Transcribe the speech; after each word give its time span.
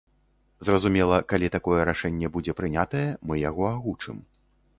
Зразумела, 0.69 1.19
калі 1.33 1.51
такое 1.57 1.81
рашэнне 1.91 2.27
будзе 2.39 2.57
прынятае, 2.63 3.03
мы 3.27 3.33
яго 3.49 3.65
агучым. 3.77 4.17